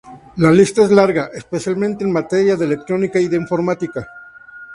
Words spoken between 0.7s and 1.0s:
es